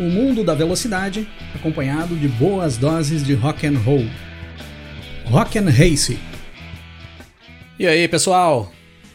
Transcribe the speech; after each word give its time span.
O 0.00 0.04
mundo 0.04 0.44
da 0.44 0.54
velocidade, 0.54 1.28
acompanhado 1.54 2.14
de 2.14 2.28
boas 2.28 2.76
doses 2.76 3.24
de 3.24 3.34
rock 3.34 3.66
and 3.66 3.78
roll. 3.78 4.06
Rock 5.24 5.58
and 5.58 5.68
Race. 5.68 6.18
E 7.78 7.86
aí, 7.86 8.06
pessoal? 8.06 8.72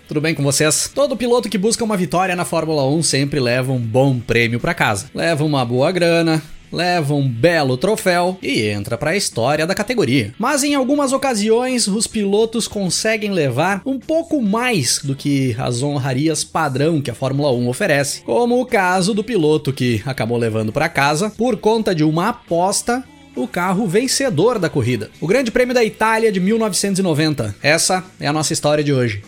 Tudo 0.07 0.19
bem 0.19 0.35
com 0.35 0.43
vocês? 0.43 0.91
Todo 0.93 1.15
piloto 1.15 1.49
que 1.49 1.57
busca 1.57 1.83
uma 1.83 1.95
vitória 1.95 2.35
na 2.35 2.43
Fórmula 2.43 2.85
1 2.85 3.01
sempre 3.01 3.39
leva 3.39 3.71
um 3.71 3.79
bom 3.79 4.19
prêmio 4.19 4.59
para 4.59 4.73
casa. 4.73 5.09
Leva 5.15 5.45
uma 5.45 5.63
boa 5.63 5.91
grana, 5.91 6.43
leva 6.73 7.13
um 7.13 7.27
belo 7.27 7.77
troféu 7.77 8.37
e 8.41 8.67
entra 8.67 8.97
para 8.97 9.11
a 9.11 9.15
história 9.15 9.67
da 9.67 9.75
categoria. 9.75 10.33
Mas 10.39 10.63
em 10.63 10.73
algumas 10.73 11.13
ocasiões, 11.13 11.87
os 11.87 12.07
pilotos 12.07 12.67
conseguem 12.67 13.31
levar 13.31 13.81
um 13.85 13.99
pouco 13.99 14.41
mais 14.41 14.99
do 15.03 15.15
que 15.15 15.55
as 15.59 15.83
honrarias 15.83 16.43
padrão 16.43 17.01
que 17.01 17.11
a 17.11 17.15
Fórmula 17.15 17.51
1 17.51 17.67
oferece, 17.67 18.21
como 18.23 18.59
o 18.59 18.65
caso 18.65 19.13
do 19.13 19.23
piloto 19.23 19.71
que 19.71 20.01
acabou 20.05 20.37
levando 20.37 20.73
para 20.73 20.89
casa 20.89 21.29
por 21.29 21.57
conta 21.57 21.93
de 21.93 22.03
uma 22.03 22.29
aposta 22.29 23.03
o 23.35 23.47
carro 23.47 23.87
vencedor 23.87 24.59
da 24.59 24.69
corrida, 24.69 25.09
o 25.19 25.27
Grande 25.27 25.51
Prêmio 25.51 25.73
da 25.73 25.83
Itália 25.83 26.31
de 26.31 26.39
1990. 26.39 27.55
Essa 27.63 28.03
é 28.19 28.27
a 28.27 28.33
nossa 28.33 28.53
história 28.53 28.83
de 28.83 28.93
hoje. 28.93 29.23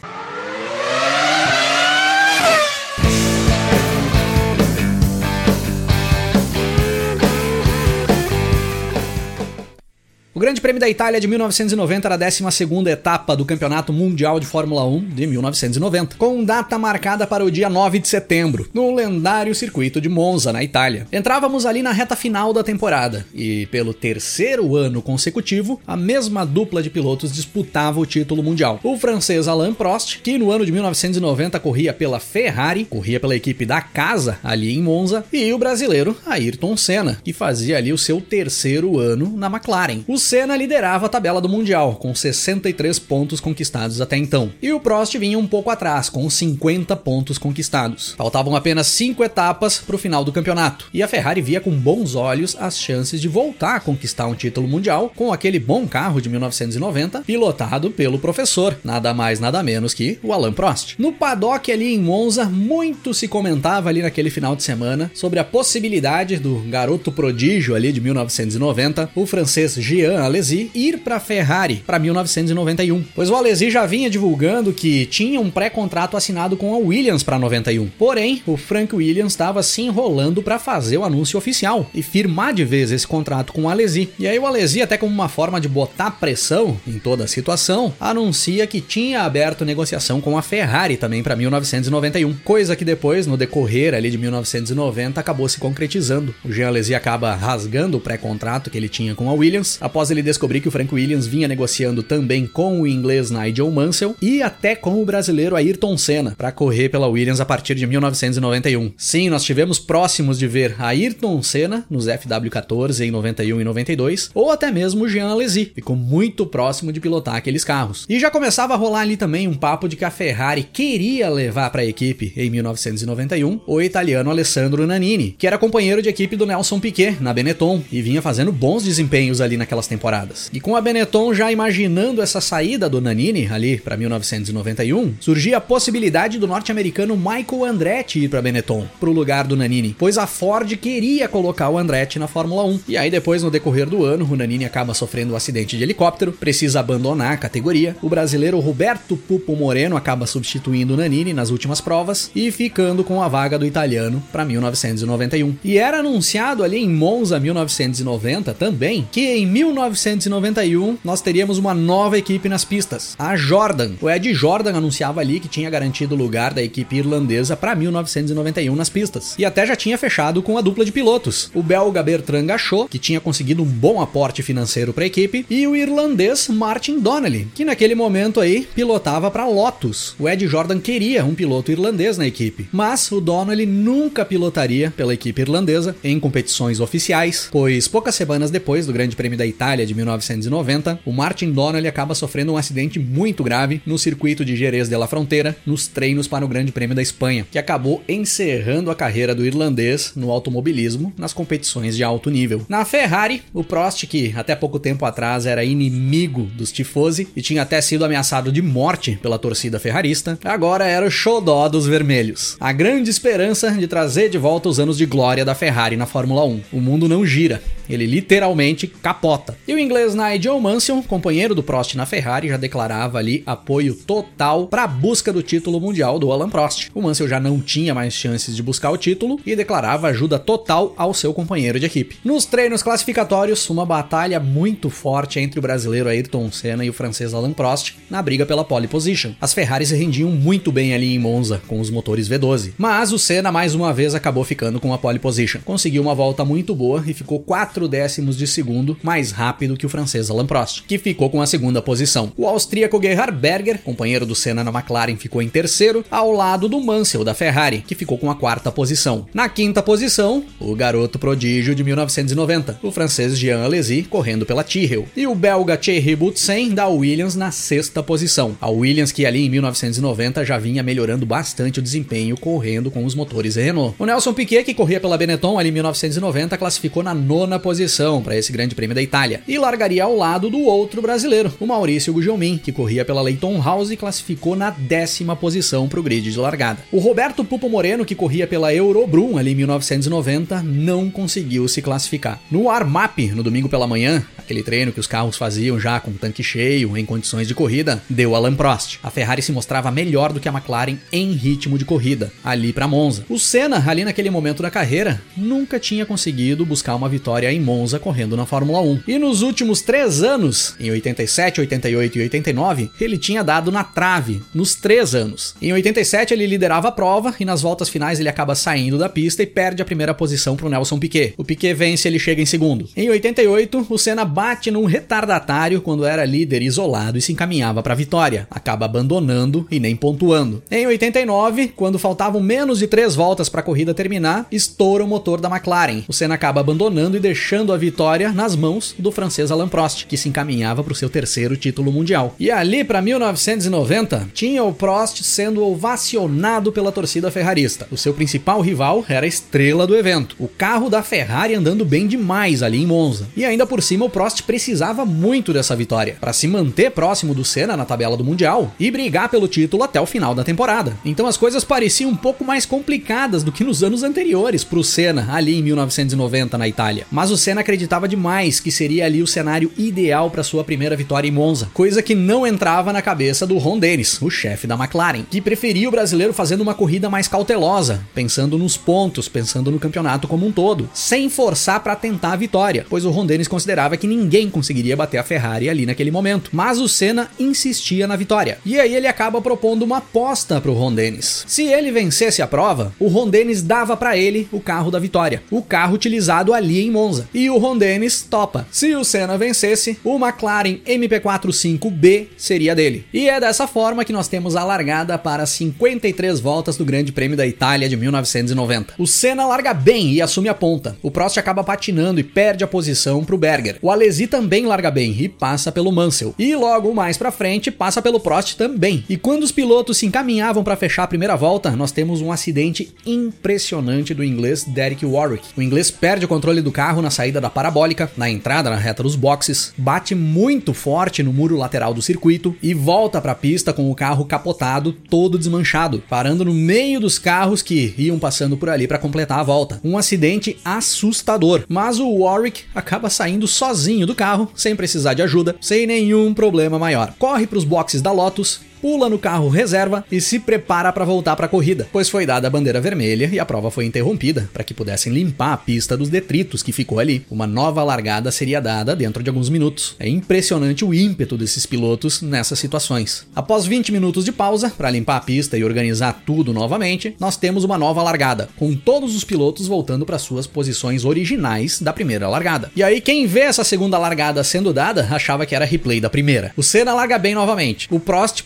O 10.35 10.39
Grande 10.41 10.59
Prêmio 10.59 10.81
da 10.81 10.89
Itália 10.89 11.17
de 11.17 11.30
1990 11.30 12.09
era 12.09 12.16
a 12.16 12.17
12 12.17 12.89
etapa 12.89 13.38
do 13.38 13.45
Campeonato 13.45 13.94
Mundial 13.94 14.38
de 14.38 14.45
Fórmula 14.45 14.86
1 14.86 15.11
de 15.11 15.25
1990, 15.27 16.17
com 16.17 16.44
data 16.44 16.77
marcada 16.77 17.25
para 17.25 17.45
o 17.45 17.50
dia 17.50 17.69
9 17.69 18.00
de 18.00 18.09
setembro, 18.09 18.67
no 18.73 18.94
lendário 18.94 19.55
circuito 19.55 20.02
de 20.02 20.09
Monza, 20.09 20.52
na 20.52 20.61
Itália. 20.61 21.08
Entrávamos 21.09 21.66
ali 21.66 21.81
na 21.81 21.94
reta 21.94 22.17
final 22.17 22.52
da 22.52 22.66
temporada 22.66 23.25
e, 23.33 23.66
pelo 23.67 23.94
terceiro 23.94 24.75
ano 24.75 25.02
consecutivo, 25.02 25.80
a 25.88 25.95
mesma 25.95 26.45
dupla 26.45 26.83
de 26.83 26.89
pilotos 26.89 27.31
disputava 27.31 28.02
o 28.02 28.05
título 28.05 28.44
mundial. 28.44 28.81
O 28.83 28.97
francês 28.97 29.47
Alain 29.47 29.73
Prost, 29.73 30.20
que 30.22 30.38
no 30.38 30.52
ano 30.52 30.66
de 30.66 30.72
1990 30.73 31.58
corria 31.61 31.94
pela 31.94 32.20
Ferrari, 32.20 32.83
corria 32.83 33.22
pela 33.22 33.38
equipe 33.38 33.66
da 33.66 33.80
casa 33.80 34.38
ali 34.44 34.75
em 34.75 34.83
Monza, 34.83 35.23
e 35.31 35.53
o 35.53 35.58
brasileiro 35.58 36.14
Ayrton 36.25 36.75
Senna, 36.75 37.22
que 37.23 37.31
fazia 37.31 37.77
ali 37.77 37.94
o 37.94 37.97
seu 37.97 38.20
terceiro 38.20 38.99
ano 38.99 39.31
na 39.38 39.47
McLaren. 39.47 40.03
Os 40.05 40.25
Senna 40.26 40.58
liderava 40.58 41.06
a 41.06 41.09
tabela 41.09 41.40
do 41.40 41.48
Mundial, 41.48 41.98
com 41.98 42.16
63 42.16 42.98
pontos 42.98 43.40
conquistados 43.40 44.02
até 44.02 44.18
então. 44.18 44.52
E 44.59 44.73
o 44.73 44.80
Prost 44.80 45.16
vinha 45.20 45.38
um 45.38 45.45
pouco 45.45 45.70
atrás, 45.70 46.09
com 46.09 46.28
50 46.28 46.95
pontos 46.95 47.38
conquistados. 47.38 48.16
Faltavam 48.17 48.56
apenas 48.56 48.88
5 48.88 49.23
etapas 49.23 49.78
para 49.78 49.95
o 49.95 50.00
final 50.00 50.26
do 50.26 50.32
campeonato. 50.32 50.88
E 50.92 51.04
a 51.04 51.08
Ferrari 51.08 51.44
via 51.44 51.62
com 51.62 51.70
bons 51.70 52.16
olhos 52.16 52.58
as 52.59 52.80
chances 52.80 53.22
de 53.22 53.28
voltar 53.28 53.76
a 53.76 53.80
conquistar 53.80 54.26
um 54.26 54.34
título 54.34 54.67
mundial 54.67 55.14
com 55.16 55.32
aquele 55.32 55.59
bom 55.59 55.86
carro 55.86 56.20
de 56.20 56.28
1990, 56.28 57.22
pilotado 57.22 57.92
pelo 57.92 58.17
professor, 58.17 58.76
nada 58.84 59.14
mais 59.14 59.39
nada 59.39 59.62
menos 59.62 59.94
que 59.94 60.17
o 60.23 60.34
Alain 60.34 60.54
Prost. 60.54 60.95
No 60.98 61.14
paddock 61.14 61.72
ali 61.72 61.94
em 61.94 62.00
Monza, 62.00 62.45
muito 62.45 63.14
se 63.14 63.28
comentava 63.28 63.89
ali 63.89 64.02
naquele 64.02 64.32
final 64.32 64.56
de 64.56 64.64
semana 64.64 65.12
sobre 65.14 65.38
a 65.38 65.44
possibilidade 65.44 66.38
do 66.38 66.66
garoto 66.67 67.12
prodígio 67.12 67.76
ali 67.76 67.92
de 67.92 68.02
1990, 68.02 69.12
o 69.14 69.28
francês 69.28 69.76
Jean 69.76 70.14
Alesi 70.23 70.71
ir 70.73 70.99
para 70.99 71.19
Ferrari 71.19 71.83
para 71.85 71.99
1991, 71.99 73.03
pois 73.13 73.30
o 73.30 73.35
Alesi 73.35 73.69
já 73.69 73.85
vinha 73.85 74.09
divulgando 74.09 74.73
que 74.73 75.05
tinha 75.05 75.39
um 75.39 75.49
pré-contrato 75.49 76.15
assinado 76.15 76.55
com 76.55 76.73
a 76.73 76.77
Williams 76.77 77.23
para 77.23 77.39
91. 77.39 77.87
Porém, 77.98 78.42
o 78.45 78.58
Frank 78.58 78.95
Williams 78.95 79.33
estava 79.33 79.61
se 79.64 79.81
enrolando 79.81 80.42
para 80.42 80.59
fazer 80.59 80.98
o 80.98 81.04
anúncio 81.04 81.37
oficial 81.37 81.89
e 81.93 82.02
firmar 82.02 82.54
de 82.54 82.64
vez 82.64 82.92
esse 82.92 83.08
contrato 83.08 83.52
com 83.52 83.64
o 83.64 83.70
Alesi. 83.70 84.09
E 84.17 84.27
aí 84.27 84.37
o 84.39 84.45
Alesi, 84.45 84.81
até 84.81 84.98
como 84.98 85.14
uma 85.14 85.30
forma 85.30 85.59
de 85.59 85.67
botar 85.67 86.11
pressão 86.11 86.80
em 86.87 86.99
toda 86.99 87.23
a 87.25 87.27
situação, 87.27 87.93
anuncia 87.99 88.67
que 88.67 88.81
tinha 88.81 89.21
aberto 89.21 89.65
negociação 89.65 90.21
com 90.21 90.37
a 90.37 90.42
Ferrari 90.42 90.98
também 90.98 91.23
para 91.23 91.36
1991, 91.36 92.33
coisa 92.43 92.75
que 92.75 92.86
depois, 92.86 93.27
no 93.27 93.37
decorrer 93.37 93.93
ali 93.93 94.09
de 94.09 94.17
1990, 94.17 95.20
acabou 95.20 95.49
se 95.49 95.59
concretizando. 95.59 96.33
O 96.43 96.52
Jean 96.52 96.67
Alesi 96.67 96.93
acaba 96.93 97.33
rasgando 97.36 97.98
o 97.98 98.02
pré-contrato 98.02 98.70
que 98.70 98.77
ele 98.77 98.89
tinha 98.89 99.15
com 99.15 99.30
a 99.30 99.33
Williams 99.33 99.77
após 99.81 100.05
após 100.05 100.11
ele 100.11 100.21
descobrir 100.21 100.61
que 100.61 100.67
o 100.67 100.71
Frank 100.71 100.93
Williams 100.93 101.26
vinha 101.26 101.48
negociando 101.48 102.04
também 102.04 102.45
com 102.45 102.82
o 102.82 102.88
inglês 102.88 103.32
Nigel 103.32 103.71
Mansell 103.71 104.16
e 104.21 104.43
até 104.43 104.76
com 104.76 105.02
o 105.02 105.05
brasileiro 105.05 105.55
Ayrton 105.55 105.98
Senna 105.98 106.36
para 106.38 106.52
correr 106.52 106.89
pela 106.89 107.08
Williams 107.08 107.39
a 107.39 107.45
partir 107.45 107.73
de 107.73 107.88
1991. 107.88 108.92
Sim, 108.95 109.30
nós 109.30 109.43
tivemos 109.43 109.80
próximos 109.80 110.38
de 110.38 110.48
ver 110.48 110.76
Ayrton 110.77 111.42
Senna 111.42 111.86
nos 111.89 112.05
FW14 112.05 112.99
em 112.99 113.10
91 113.10 113.61
e 113.61 113.64
92, 113.64 114.30
ou 114.36 114.52
até 114.52 114.71
mesmo 114.71 115.10
Jean 115.10 115.30
Alesi, 115.30 115.71
ficou 115.73 115.95
muito 115.95 116.45
próximo 116.45 116.92
de 116.92 116.99
pilotar 116.99 117.36
aqueles 117.36 117.64
carros. 117.64 118.05
E 118.08 118.20
já 118.20 118.30
começava 118.30 118.76
a 118.76 118.77
rolar 118.77 119.02
ali 119.02 119.17
também 119.17 119.48
um 119.48 119.55
papo 119.55 119.87
de 119.87 119.95
que 119.95 120.05
a 120.05 120.11
Ferrari 120.11 120.67
queria 120.72 121.30
levar 121.30 121.72
para 121.72 121.82
a 121.82 121.86
equipe 121.86 122.32
em 122.37 122.52
1991 122.52 123.61
o 123.66 123.82
italiano 123.82 124.30
Alessandro 124.30 124.86
Nannini, 124.86 125.36
que 125.36 125.48
era 125.48 125.58
companheiro 125.58 126.02
de 126.02 126.10
equipe 126.10 126.36
do 126.36 126.45
Nelson 126.45 126.80
Piquet 126.80 127.17
na 127.20 127.33
Benetton 127.33 127.82
e 127.92 128.04
vinha 128.04 128.22
fazendo 128.22 128.51
bons 128.51 128.83
desempenhos 128.83 129.42
ali 129.42 129.57
naquelas 129.57 129.88
temporadas. 129.95 130.50
E 130.51 130.60
com 130.60 130.75
a 130.75 130.81
Benetton 130.81 131.33
já 131.33 131.51
imaginando 131.51 132.22
essa 132.22 132.42
saída 132.42 132.89
do 132.89 133.00
Nanini 133.00 133.48
ali 133.50 133.78
para 133.78 133.95
1991, 133.95 135.16
surgia 135.19 135.57
a 135.57 135.62
possibilidade 135.62 136.38
do 136.38 136.48
norte-americano 136.48 137.16
Michael 137.16 137.63
Andretti 137.63 138.24
ir 138.24 138.30
para 138.30 138.42
Benetton, 138.42 138.86
para 139.00 139.10
o 139.10 139.13
lugar 139.13 139.48
do 139.48 139.56
Nanini, 139.56 139.95
pois 139.98 140.18
a 140.18 140.28
Ford 140.28 140.69
queria 140.75 141.28
colocar 141.30 141.69
o 141.69 141.78
Andretti 141.78 142.19
na 142.19 142.28
Fórmula 142.28 142.66
1. 142.66 142.80
E 142.89 142.98
aí 142.98 143.10
depois 143.10 143.42
no 143.42 143.50
decorrer 143.50 143.89
do 143.89 144.04
ano, 144.04 144.28
o 144.30 144.36
Nanini 144.36 144.66
acaba 144.66 144.94
sofrendo 144.94 145.34
um 145.34 145.36
acidente 145.36 145.78
de 145.78 145.84
helicóptero, 145.84 146.34
precisa 146.34 146.81
abandonar 146.81 147.34
a 147.34 147.38
categoria. 147.38 147.95
O 148.01 148.10
brasileiro 148.10 148.60
Roberto 148.60 149.16
Pupo 149.16 149.56
Moreno 149.56 149.95
acaba 149.95 150.28
substituindo 150.28 150.94
o 150.94 150.98
Nanini 150.98 151.34
nas 151.34 151.50
últimas 151.50 151.80
provas 151.80 152.30
e 152.36 152.51
ficando 152.51 153.04
com 153.04 153.22
a 153.22 153.28
vaga 153.28 153.57
do 153.57 153.66
italiano 153.66 154.22
para 154.31 154.44
1991. 154.44 155.56
E 155.63 155.78
era 155.78 156.00
anunciado 156.00 156.63
ali 156.63 156.78
em 156.78 156.89
Monza 156.89 157.39
1990 157.39 158.54
também 158.54 159.07
que 159.12 159.22
em 159.22 159.45
1991 159.86 160.98
nós 161.04 161.22
teríamos 161.22 161.57
uma 161.57 161.74
nova 161.74 162.18
equipe 162.18 162.50
nas 162.50 162.66
pistas, 162.66 163.16
a 163.18 163.36
Jordan. 163.36 163.92
O 164.01 164.10
Ed 164.10 164.34
Jordan 164.34 164.75
anunciava 164.75 165.22
ali 165.22 165.40
que 165.40 165.48
tinha 165.48 165.69
garantido 165.69 166.16
o 166.16 166.18
lugar 166.18 166.54
da 166.54 166.63
equipe 166.63 166.96
irlandesa 166.96 167.56
para 167.56 167.75
1991 167.75 168.75
nas 168.75 168.90
pistas. 168.90 169.36
E 169.38 169.46
até 169.46 169.66
já 169.66 169.75
tinha 169.75 169.98
fechado 169.98 170.42
com 170.42 170.57
a 170.57 170.62
dupla 170.62 170.84
de 170.84 170.92
pilotos, 170.92 171.51
o 171.54 171.62
belga 171.62 172.01
Bertrand 172.01 172.46
Gachot, 172.46 172.90
que 172.90 173.00
tinha 173.00 173.19
conseguido 173.19 173.63
um 173.63 173.66
bom 173.66 174.01
aporte 174.01 174.42
financeiro 174.42 174.94
para 174.94 175.04
a 175.04 175.07
equipe, 175.07 175.46
e 175.50 175.68
o 175.68 175.75
irlandês 175.75 176.48
Martin 176.50 177.00
Donnelly, 177.00 177.48
que 177.54 177.66
naquele 177.66 177.96
momento 177.96 178.40
aí 178.40 178.68
pilotava 178.74 179.30
para 179.30 179.48
Lotus. 179.48 180.16
O 180.19 180.28
Ed 180.28 180.48
Jordan 180.48 180.80
queria 180.80 181.24
um 181.24 181.36
piloto 181.36 181.72
irlandês 181.72 182.18
na 182.18 182.28
equipe, 182.28 182.68
mas 182.72 183.12
o 183.12 183.22
Donnelly 183.22 183.66
nunca 183.66 184.25
pilotaria 184.25 184.92
pela 184.96 185.13
equipe 185.13 185.42
irlandesa 185.42 185.96
em 186.04 186.19
competições 186.19 186.80
oficiais, 186.80 187.48
pois 187.52 187.88
poucas 187.88 188.16
semanas 188.16 188.52
depois 188.52 188.86
do 188.86 188.94
Grande 188.94 189.16
Prêmio 189.16 189.38
da 189.38 189.46
Itália 189.46 189.75
Itália 189.75 189.86
de 189.86 189.94
1990, 189.94 191.00
o 191.06 191.12
Martin 191.12 191.51
Donnelly 191.51 191.89
acaba 191.89 192.15
sofrendo 192.15 192.53
um 192.53 192.57
acidente 192.57 192.97
muito 192.97 193.44
grave 193.44 193.81
no 193.86 194.00
circuito 194.00 194.45
de 194.45 194.56
Jerez 194.56 194.88
de 194.88 194.95
la 194.95 195.06
Fronteira, 195.06 195.53
nos 195.65 195.86
treinos 195.86 196.30
para 196.30 196.45
o 196.45 196.47
Grande 196.47 196.71
Prêmio 196.71 196.95
da 196.95 197.01
Espanha, 197.01 197.45
que 197.51 197.59
acabou 197.59 198.01
encerrando 198.07 198.89
a 198.89 198.95
carreira 198.95 199.36
do 199.36 199.45
irlandês 199.45 200.13
no 200.15 200.31
automobilismo 200.31 201.13
nas 201.18 201.33
competições 201.33 201.97
de 201.97 202.06
alto 202.06 202.30
nível. 202.30 202.65
Na 202.69 202.86
Ferrari, 202.86 203.44
o 203.54 203.66
Prost, 203.66 204.06
que 204.07 204.33
até 204.38 204.56
pouco 204.56 204.80
tempo 204.80 205.04
atrás 205.04 205.45
era 205.45 205.66
inimigo 205.66 206.44
dos 206.56 206.71
tifosi 206.71 207.28
e 207.36 207.42
tinha 207.42 207.63
até 207.63 207.81
sido 207.81 208.06
ameaçado 208.06 208.54
de 208.54 208.62
morte 208.62 209.19
pela 209.21 209.38
torcida 209.38 209.78
ferrarista, 209.78 210.39
agora 210.45 210.86
era 210.86 211.06
o 211.06 211.12
xodó 211.12 211.68
dos 211.68 211.86
vermelhos. 211.86 212.56
A 212.62 212.71
grande 212.71 213.10
esperança 213.10 213.71
de 213.71 213.88
trazer 213.88 214.30
de 214.30 214.38
volta 214.38 214.69
os 214.69 214.80
anos 214.80 214.98
de 214.98 215.06
glória 215.06 215.44
da 215.44 215.54
Ferrari 215.54 215.98
na 215.98 216.06
Fórmula 216.06 216.45
1. 216.45 216.62
O 216.71 216.80
mundo 216.80 217.10
não 217.10 217.25
gira, 217.25 217.62
ele 217.90 218.06
literalmente 218.06 218.88
capota. 218.88 219.58
E 219.68 219.74
o 219.74 219.80
inglês 219.80 220.16
Nigel 220.16 220.60
Mansell, 220.60 221.04
companheiro 221.04 221.56
do 221.56 221.64
Prost 221.64 221.96
na 221.96 222.06
Ferrari, 222.06 222.50
já 222.50 222.58
declarava 222.58 223.18
ali 223.18 223.44
apoio 223.46 223.96
total 223.96 224.68
para 224.68 224.84
a 224.84 224.88
busca 224.88 225.32
do 225.32 225.44
título 225.44 225.80
mundial 225.80 226.18
do 226.20 226.32
Alan 226.32 226.50
Prost. 226.50 226.90
O 226.94 227.02
Mansell 227.02 227.28
já 227.28 227.40
não 227.40 227.60
tinha 227.60 227.94
mais 227.94 228.14
chances 228.14 228.56
de 228.56 228.64
buscar 228.64 228.92
o 228.92 228.98
título 228.98 229.40
e 229.46 229.56
declarava 229.56 230.08
ajuda 230.08 230.40
total 230.40 230.94
ao 230.98 231.14
seu 231.14 231.34
companheiro 231.34 231.80
de 231.80 231.86
equipe. 231.86 232.18
Nos 232.24 232.46
treinos 232.46 232.84
classificatórios, 232.84 233.70
uma 233.70 233.86
batalha 233.86 234.40
muito 234.40 234.90
forte 234.90 235.40
entre 235.40 235.60
o 235.60 235.62
brasileiro 235.62 236.10
Ayrton 236.10 236.52
Senna 236.52 236.86
e 236.86 236.90
o 236.90 236.94
francês 236.94 237.34
Alan 237.34 237.54
Prost 237.54 237.96
na 238.10 238.22
briga 238.22 238.46
pela 238.46 238.64
pole 238.64 238.88
position. 238.88 239.34
As 239.42 239.54
Ferraris 239.54 239.92
rendiam 239.92 240.30
muito 240.30 240.72
bem 240.72 240.94
ali 240.94 241.14
em 241.14 241.20
Monza 241.20 241.62
com 241.68 241.80
os 241.80 241.90
motores 241.90 242.30
V12, 242.30 242.74
mas 242.78 243.12
o 243.12 243.20
Senna 243.20 243.52
mais 243.52 243.76
uma 243.76 243.94
vez 243.94 244.16
acabou 244.16 244.44
ficando 244.44 244.80
com 244.80 244.94
a 244.94 244.98
pole 244.98 245.20
position. 245.20 245.60
Conseguiu 245.66 246.02
uma 246.02 246.16
volta 246.16 246.46
muito 246.46 246.74
boa 246.74 247.04
e 247.06 247.14
ficou 247.14 247.40
4 247.40 247.75
décimos 247.81 248.38
de 248.38 248.48
segundo 248.48 248.98
mais 249.04 249.31
rápido 249.31 249.75
que 249.75 249.86
o 249.86 249.89
francês 249.89 250.30
Alain 250.30 250.45
Prost, 250.45 250.83
que 250.88 250.98
ficou 250.98 251.30
com 251.30 251.42
a 251.42 251.48
segunda 251.48 251.81
posição. 251.81 252.31
O 252.38 252.48
austríaco 252.48 253.01
Gerhard 253.01 253.38
Berger, 253.38 253.80
companheiro 253.80 254.25
do 254.25 254.33
Senna 254.33 254.63
na 254.63 254.72
McLaren, 254.72 255.18
ficou 255.18 255.42
em 255.42 255.50
terceiro, 255.50 256.04
ao 256.10 256.31
lado 256.31 256.69
do 256.69 256.80
Mansell 256.80 257.24
da 257.24 257.33
Ferrari, 257.33 257.83
que 257.86 257.95
ficou 257.95 258.18
com 258.18 258.31
a 258.31 258.36
quarta 258.36 258.72
posição. 258.72 259.25
Na 259.33 259.50
quinta 259.50 259.83
posição, 259.83 260.45
o 260.60 260.74
garoto 260.74 261.19
prodígio 261.19 261.75
de 261.75 261.83
1990, 261.83 262.80
o 262.81 262.92
francês 262.92 263.38
Jean 263.38 263.63
Alesi, 263.63 264.04
correndo 264.04 264.45
pela 264.45 264.63
Tyrrell, 264.63 265.06
e 265.16 265.28
o 265.28 265.36
belga 265.36 265.75
Thierry 265.75 266.16
Boutsen 266.16 266.69
da 266.69 266.88
Williams 266.88 267.36
na 267.36 267.51
sexta 267.51 268.01
posição. 268.01 268.56
A 268.62 268.69
Williams 268.69 269.12
que 269.12 269.25
ali 269.25 269.45
em 269.45 269.50
1990 269.50 270.45
já 270.45 270.57
vinha 270.57 270.81
melhorando 270.81 271.25
bastante 271.25 271.80
o 271.80 271.81
desempenho 271.81 272.38
correndo 272.38 272.92
com 272.92 273.04
os 273.06 273.16
motores 273.16 273.56
Renault. 273.56 273.95
O 273.98 274.06
Nelson 274.06 274.33
Piquet, 274.33 274.63
que 274.63 274.74
corria 274.74 275.00
pela 275.00 275.18
Benetton 275.18 275.57
ali 275.57 275.69
em 275.69 275.71
1990, 275.71 276.57
classificou 276.57 277.04
na 277.04 277.13
nona 277.13 277.60
posição 277.66 278.22
para 278.22 278.38
esse 278.38 278.52
Grande 278.52 278.76
Prêmio 278.76 278.94
da 278.94 279.02
Itália 279.02 279.42
e 279.48 279.58
largaria 279.58 280.04
ao 280.04 280.16
lado 280.16 280.52
do 280.52 280.60
outro 280.60 281.02
brasileiro, 281.02 281.52
o 281.60 281.66
Maurício 281.66 282.14
Gugelmin, 282.14 282.60
que 282.60 282.72
corria 282.72 283.04
pela 283.04 283.24
Leighton 283.24 283.60
House 283.60 283.90
e 283.90 283.98
classificou 283.98 284.56
na 284.56 284.70
décima 284.70 285.36
posição 285.36 285.88
para 285.88 286.00
o 286.00 286.04
grid 286.04 286.32
de 286.32 286.40
largada. 286.40 286.84
O 286.92 287.00
Roberto 287.00 287.44
Pupo 287.44 287.68
Moreno, 287.68 288.06
que 288.06 288.14
corria 288.14 288.46
pela 288.46 288.72
Eurobrum 288.72 289.36
ali 289.40 289.54
em 289.54 289.56
1990, 289.56 290.62
não 290.62 291.10
conseguiu 291.10 291.68
se 291.68 291.82
classificar. 291.82 292.40
No 292.52 292.70
Armap, 292.70 293.18
no 293.34 293.42
domingo 293.42 293.68
pela 293.68 293.88
manhã, 293.88 294.24
aquele 294.45 294.63
treino 294.63 294.92
que 294.92 295.00
os 295.00 295.07
carros 295.07 295.36
faziam 295.36 295.80
já 295.80 296.00
com 296.00 296.13
tanque 296.13 296.44
cheio, 296.44 296.95
em 296.97 297.06
condições 297.06 297.47
de 297.47 297.56
corrida, 297.56 298.01
deu 298.09 298.36
Alan 298.36 298.56
Prost. 298.56 299.00
A 299.03 299.09
Ferrari 299.09 299.42
se 299.42 299.51
mostrava 299.51 299.92
melhor 299.92 300.31
do 300.31 300.39
que 300.39 300.47
a 300.47 300.51
McLaren 300.51 300.97
em 301.12 301.31
ritmo 301.31 301.77
de 301.77 301.83
corrida, 301.86 302.31
ali 302.44 302.71
para 302.71 302.88
Monza. 302.88 303.25
O 303.27 303.39
Senna, 303.39 303.83
ali 303.86 304.06
naquele 304.06 304.30
momento 304.30 304.62
da 304.62 304.69
carreira, 304.69 305.21
nunca 305.36 305.80
tinha 305.80 306.06
conseguido 306.06 306.65
buscar 306.65 306.95
uma 306.95 307.09
vitória 307.09 307.51
em 307.51 307.59
Monza 307.59 308.00
correndo 308.00 308.38
na 308.38 308.45
Fórmula 308.45 308.81
1. 308.81 309.01
E 309.07 309.18
nos 309.18 309.42
últimos 309.42 309.81
três 309.81 310.21
anos, 310.21 310.75
em 310.80 310.92
87, 310.92 311.62
88 311.62 312.18
e 312.18 312.21
89, 312.21 312.92
ele 313.01 313.18
tinha 313.18 313.44
dado 313.44 313.71
na 313.71 313.83
trave 313.83 314.42
nos 314.53 314.75
três 314.75 315.15
anos. 315.15 315.56
Em 315.62 315.74
87 315.74 316.33
ele 316.33 316.45
liderava 316.45 316.89
a 316.89 316.92
prova 316.92 317.33
e 317.39 317.45
nas 317.45 317.62
voltas 317.62 317.89
finais 317.89 318.19
ele 318.19 318.30
acaba 318.30 318.56
saindo 318.56 318.97
da 318.97 319.09
pista 319.09 319.42
e 319.42 319.47
perde 319.47 319.81
a 319.81 319.86
primeira 319.86 320.13
posição 320.13 320.56
para 320.56 320.69
Nelson 320.69 321.00
Piquet. 321.00 321.33
O 321.38 321.44
Piquet 321.44 321.74
vence 321.74 322.07
e 322.07 322.12
ele 322.12 322.19
chega 322.19 322.42
em 322.42 322.45
segundo. 322.45 322.88
Em 322.95 323.09
88, 323.09 323.88
o 323.89 323.97
Senna 323.97 324.25
bate 324.36 324.70
num 324.70 324.84
retardatário 324.84 325.82
quando 325.82 326.06
era 326.06 326.26
líder 326.26 326.62
isolado 326.62 327.18
e 327.18 327.22
se 327.22 327.32
encaminhava 327.32 327.82
para 327.82 327.94
a 327.94 327.96
vitória. 327.96 328.46
Acaba 328.52 328.86
abandonando 328.86 329.66
e 329.72 329.80
nem 329.80 329.96
pontuando. 329.96 330.62
Em 330.70 330.86
89, 330.86 331.70
quando 331.70 331.98
faltavam 331.98 332.42
menos 332.42 332.80
de 332.80 332.88
três 332.88 333.16
voltas 333.16 333.48
para 333.48 333.62
a 333.62 333.64
corrida 333.64 333.94
terminar, 333.94 334.46
estoura 334.52 335.06
o 335.06 335.08
motor 335.08 335.40
da 335.40 335.48
McLaren. 335.48 336.04
O 336.06 336.12
Senna 336.12 336.36
acaba 336.36 336.60
abandonando 336.60 337.16
e 337.16 337.20
deixando 337.22 337.72
a 337.72 337.78
vitória 337.78 338.34
nas 338.34 338.58
mãos 338.58 338.94
do 339.00 339.10
francês 339.10 339.52
Alain 339.52 339.70
Prost, 339.70 340.06
que 340.06 340.18
se 340.18 340.28
encaminhava 340.28 340.84
para 340.84 340.92
o 340.92 340.96
seu 340.96 341.10
terceiro 341.10 341.56
título 341.56 341.90
mundial. 341.90 342.36
E 342.38 342.52
ali 342.52 342.84
para 342.84 343.02
1990, 343.02 344.31
tinha 344.34 344.66
o 344.66 344.74
Prost 344.74 345.24
sendo 345.24 345.66
ovacionado 345.66 346.74
pela 346.74 346.92
torcida 346.92 347.31
ferrarista. 347.31 347.88
O 347.90 347.96
seu 347.96 348.14
principal 348.14 348.60
rival 348.60 349.06
era 349.08 349.26
a 349.26 349.30
estrela 349.30 349.88
do 349.88 349.96
evento, 349.96 350.36
o 350.38 350.50
carro 350.50 350.90
da 350.90 351.02
Ferrari 351.02 351.56
andando 351.56 351.86
bem 351.86 352.06
demais 352.06 352.62
ali 352.62 352.84
em 352.84 352.86
Monza. 352.86 353.30
E 353.34 353.46
ainda 353.46 353.66
por 353.66 353.81
cima 353.81 354.04
o 354.04 354.10
Prost 354.10 354.25
precisava 354.33 355.06
muito 355.06 355.54
dessa 355.54 355.75
vitória 355.75 356.18
para 356.19 356.33
se 356.33 356.48
manter 356.48 356.92
próximo 356.92 357.33
do 357.33 357.45
Senna 357.45 357.77
na 357.77 357.86
tabela 357.86 358.18
do 358.18 358.24
mundial 358.24 358.74
e 358.80 358.89
brigar 358.89 359.30
pelo 359.30 359.48
título 359.48 359.83
até 359.83 360.00
o 360.00 360.06
final 360.06 360.33
da 360.33 360.44
temporada. 360.44 360.98
Então 361.04 361.27
as 361.27 361.38
coisas 361.38 361.63
pareciam 361.63 362.10
um 362.10 362.16
pouco 362.16 362.44
mais 362.44 362.66
complicadas 362.66 363.44
do 363.44 363.51
que 363.51 363.63
nos 363.63 363.83
anos 363.83 364.04
anteriores 364.04 364.63
para 364.63 364.80
o 364.80 364.83
Senna 364.83 365.27
ali 365.31 365.57
em 365.57 365.63
1990 365.63 366.57
na 366.57 366.68
Itália. 366.68 367.06
Mas 367.12 367.31
o 367.31 367.38
Senna 367.38 367.62
acreditava 367.62 368.07
demais 368.07 368.60
que 368.60 368.72
seria 368.72 369.06
ali 369.06 369.22
o 369.22 369.27
cenário 369.27 369.72
ideal 369.77 370.30
para 370.30 370.44
sua 370.44 370.63
primeira 370.63 370.95
vitória 370.95 371.28
em 371.28 371.31
Monza, 371.31 371.69
coisa 371.74 372.01
que 372.01 372.16
não 372.16 372.45
entrava 372.45 372.94
na 372.94 373.01
cabeça 373.01 373.45
do 373.45 373.57
Ron 373.57 373.80
Dennis, 373.80 374.21
o 374.21 374.30
chefe 374.30 374.68
da 374.68 374.75
McLaren, 374.75 375.24
que 375.30 375.42
preferia 375.42 375.88
o 375.88 375.92
brasileiro 375.92 376.33
fazendo 376.33 376.62
uma 376.62 376.74
corrida 376.74 377.10
mais 377.10 377.28
cautelosa, 377.28 378.06
pensando 378.13 378.57
nos 378.57 378.78
pontos, 378.78 379.28
pensando 379.28 379.71
no 379.71 379.80
campeonato 379.80 380.28
como 380.28 380.45
um 380.45 380.51
todo, 380.51 380.89
sem 380.94 381.30
forçar 381.30 381.81
para 381.81 381.95
tentar 381.95 382.33
a 382.33 382.38
vitória, 382.38 382.86
pois 382.89 383.06
o 383.06 383.12
Ron 383.12 383.25
Dennis 383.25 383.48
considerava 383.48 383.98
que 383.98 384.07
ninguém 384.16 384.50
conseguiria 384.50 384.96
bater 384.96 385.18
a 385.18 385.24
Ferrari 385.24 385.70
ali 385.70 385.86
naquele 385.86 386.12
momento. 386.12 386.50
Mas 386.54 386.80
o 386.80 386.88
Senna 386.88 387.30
insistia 387.40 388.08
na 388.08 388.16
vitória. 388.16 388.58
E 388.66 388.80
aí 388.80 388.96
ele 388.96 389.08
acaba 389.08 389.42
propondo 389.42 389.84
uma 389.84 389.98
aposta 389.98 390.60
para 390.62 390.72
o 390.72 390.74
Ron 390.74 390.94
Dennis. 390.94 391.44
Se 391.48 391.64
ele 391.64 391.92
vencesse 391.92 392.42
a 392.42 392.48
prova, 392.48 392.94
o 393.00 393.08
Ron 393.08 393.30
Dennis 393.30 393.62
dava 393.62 393.98
para 393.98 394.18
ele 394.18 394.48
o 394.52 394.60
carro 394.60 394.92
da 394.92 395.00
vitória, 395.00 395.44
o 395.52 395.62
carro 395.62 395.96
utilizado 395.96 396.54
ali 396.54 396.82
em 396.82 396.92
Monza. 396.92 397.28
E 397.34 397.50
o 397.50 397.58
Ron 397.58 397.78
Dennis 397.78 398.22
topa. 398.22 398.68
Se 398.72 398.96
o 398.96 399.04
Senna 399.04 399.38
vencesse, 399.38 400.00
o 400.04 400.16
McLaren 400.16 400.80
MP45B 400.86 402.28
seria 402.38 402.76
dele. 402.76 403.06
E 403.14 403.30
é 403.30 403.40
dessa 403.40 403.68
forma 403.68 404.06
que 404.06 404.14
nós 404.14 404.28
temos 404.28 404.56
a 404.56 404.64
largada 404.64 405.18
para 405.18 405.46
53 405.46 406.40
voltas 406.40 406.78
do 406.78 406.86
Grande 406.86 407.12
Prêmio 407.12 407.38
da 407.38 407.46
Itália 407.46 407.90
de 407.90 407.98
1990. 407.98 408.94
O 408.98 409.08
Senna 409.08 409.46
larga 409.46 409.74
bem 409.74 410.14
e 410.14 410.22
assume 410.22 410.50
a 410.50 410.54
ponta. 410.54 410.98
O 411.02 411.12
Prost 411.12 411.38
acaba 411.38 411.64
patinando 411.64 412.20
e 412.20 412.24
perde 412.24 412.64
a 412.64 412.68
posição 412.68 413.24
para 413.24 413.36
o 413.36 413.38
Berger. 413.38 413.78
O 413.82 413.90
Alesi 414.06 414.28
também 414.28 414.68
larga 414.68 414.92
bem 414.92 415.16
e 415.19 415.28
passa 415.28 415.72
pelo 415.72 415.92
Mansell. 415.92 416.36
E 416.38 416.56
logo 416.56 416.94
mais 416.94 417.18
para 417.18 417.31
frente 417.31 417.72
passa 417.72 418.04
pelo 418.04 418.19
Prost 418.19 418.56
também. 418.56 419.04
E 419.10 419.18
quando 419.18 419.42
os 419.42 419.52
pilotos 419.52 419.98
se 419.98 420.06
encaminhavam 420.06 420.63
para 420.63 420.75
fechar 420.75 421.06
a 421.06 421.07
primeira 421.07 421.36
volta, 421.36 421.72
nós 421.72 421.92
temos 421.92 422.22
um 422.22 422.31
acidente 422.31 422.94
impressionante 423.04 424.13
do 424.13 424.24
inglês 424.24 424.63
Derek 424.63 425.04
Warwick. 425.04 425.48
O 425.57 425.62
inglês 425.62 425.90
perde 425.90 426.24
o 426.24 426.28
controle 426.28 426.62
do 426.62 426.72
carro 426.72 427.02
na 427.02 427.10
saída 427.10 427.42
da 427.42 427.50
parabólica, 427.50 428.12
na 428.16 428.30
entrada 428.30 428.69
na 428.69 428.75
reta 428.75 429.02
dos 429.02 429.16
boxes, 429.16 429.74
bate 429.75 430.13
muito 430.13 430.72
forte 430.72 431.24
no 431.24 431.34
muro 431.34 431.57
lateral 431.57 431.92
do 431.92 432.02
circuito 432.02 432.56
e 432.62 432.75
volta 432.75 433.19
para 433.19 433.31
a 433.31 433.36
pista 433.36 433.74
com 433.74 433.90
o 433.90 433.96
carro 433.96 434.25
capotado, 434.25 434.94
todo 434.94 435.40
desmanchado, 435.40 436.04
parando 436.07 436.46
no 436.46 436.54
meio 436.54 437.00
dos 437.00 437.18
carros 437.18 437.63
que 437.63 437.96
iam 437.98 438.19
passando 438.19 438.56
por 438.56 438.69
ali 438.69 438.88
para 438.88 439.00
completar 439.00 439.40
a 439.40 439.44
volta. 439.44 439.81
Um 439.84 439.98
acidente 439.98 440.60
assustador, 440.63 441.63
mas 441.68 442.00
o 442.00 442.19
Warwick 442.19 442.66
acaba 442.75 443.10
saindo 443.10 443.48
sozinho 443.48 443.94
do 444.03 444.15
carro, 444.15 444.51
sem 444.56 444.75
precisar 444.75 445.13
de 445.13 445.21
ajuda, 445.21 445.56
sem 445.62 445.86
nenhum 445.86 446.33
problema 446.33 446.80
maior. 446.80 447.13
Corre 447.19 447.45
para 447.45 447.59
os 447.59 447.63
boxes 447.63 448.01
da 448.01 448.12
Lotus 448.12 448.62
pula 448.86 449.10
no 449.10 449.18
carro 449.18 449.50
reserva 449.50 450.06
e 450.12 450.22
se 450.22 450.38
prepara 450.38 450.94
para 450.94 451.04
voltar 451.04 451.36
para 451.36 451.48
a 451.48 451.50
corrida, 451.50 451.88
pois 451.92 452.08
foi 452.08 452.24
dada 452.24 452.46
a 452.46 452.52
bandeira 452.52 452.80
vermelha 452.80 453.28
e 453.34 453.40
a 453.40 453.46
prova 453.46 453.72
foi 453.72 453.84
interrompida 453.84 454.48
para 454.54 454.64
que 454.64 454.76
pudessem 454.76 455.12
limpar 455.12 455.54
a 455.54 455.58
pista 455.58 455.98
dos 455.98 456.08
detritos 456.08 456.62
que 456.62 456.72
ficou 456.72 457.00
ali. 457.00 457.26
Uma 457.32 457.48
nova 457.48 457.84
largada 457.84 458.32
seria 458.32 458.62
dada 458.62 458.96
dentro 458.96 459.24
de 459.24 459.30
alguns 459.31 459.50
minutos. 459.50 459.95
É 459.98 460.07
impressionante 460.07 460.86
o 460.86 460.94
ímpeto 460.94 461.36
desses 461.36 461.66
pilotos 461.66 462.21
nessas 462.21 462.59
situações. 462.59 463.26
Após 463.36 463.66
20 463.66 463.92
minutos 463.92 464.24
de 464.24 464.31
pausa 464.31 464.69
para 464.69 464.92
limpar 464.92 465.18
a 465.18 465.21
pista 465.21 465.57
e 465.57 465.64
organizar 465.64 466.21
tudo 466.24 466.54
novamente, 466.54 467.16
nós 467.19 467.38
temos 467.38 467.64
uma 467.64 467.80
nova 467.80 468.04
largada, 468.04 468.50
com 468.56 468.76
todos 468.76 469.16
os 469.16 469.24
pilotos 469.24 469.66
voltando 469.66 470.06
para 470.06 470.19
suas 470.19 470.45
posições 470.45 471.06
originais 471.06 471.81
da 471.81 471.92
primeira 471.92 472.30
largada. 472.30 472.71
E 472.76 472.83
aí 472.83 473.02
quem 473.02 473.26
vê 473.26 473.40
essa 473.40 473.64
segunda 473.64 473.98
largada 473.98 474.44
sendo 474.44 474.71
dada 474.71 475.07
achava 475.09 475.44
que 475.44 475.56
era 475.56 475.66
replay 475.66 476.00
da 476.00 476.07
primeira. 476.07 476.54
O 476.56 476.62
Senna 476.62 476.94
larga 476.94 477.18
bem 477.18 477.33
novamente. 477.33 477.88
O 477.90 478.00
Prost 478.00 478.44